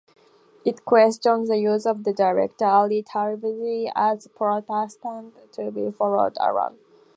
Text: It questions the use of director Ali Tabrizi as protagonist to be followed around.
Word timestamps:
It 0.65 0.83
questions 0.83 1.47
the 1.49 1.57
use 1.59 1.85
of 1.85 2.01
director 2.01 2.65
Ali 2.65 3.03
Tabrizi 3.03 3.91
as 3.95 4.27
protagonist 4.35 4.97
to 5.51 5.69
be 5.69 5.91
followed 5.91 6.35
around. 6.41 6.79